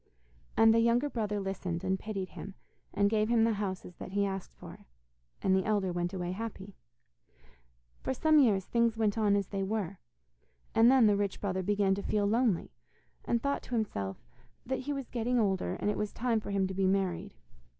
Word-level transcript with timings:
And 0.57 0.73
the 0.73 0.79
younger 0.79 1.11
brother 1.11 1.39
listened 1.39 1.83
and 1.83 1.99
pitied 1.99 2.29
him, 2.29 2.55
and 2.91 3.07
gave 3.07 3.29
him 3.29 3.43
the 3.43 3.53
houses 3.61 3.97
that 3.97 4.13
he 4.13 4.25
asked 4.25 4.55
for, 4.55 4.87
and 5.43 5.55
the 5.55 5.63
elder 5.63 5.91
went 5.93 6.11
away 6.11 6.31
happy. 6.31 6.75
For 8.01 8.11
some 8.11 8.39
years 8.39 8.65
things 8.65 8.97
went 8.97 9.15
on 9.15 9.35
as 9.35 9.49
they 9.49 9.61
were, 9.61 9.99
and 10.73 10.89
then 10.89 11.05
the 11.05 11.15
rich 11.15 11.39
brother 11.39 11.61
began 11.61 11.93
to 11.93 12.01
feel 12.01 12.25
lonely, 12.25 12.73
and 13.25 13.43
thought 13.43 13.61
to 13.61 13.75
himself 13.75 14.17
that 14.65 14.79
he 14.79 14.91
was 14.91 15.07
getting 15.07 15.39
older, 15.39 15.75
and 15.75 15.91
it 15.91 15.97
was 15.97 16.11
time 16.11 16.39
for 16.39 16.49
him 16.49 16.65
to 16.65 16.73
be 16.73 16.87
married. 16.87 17.35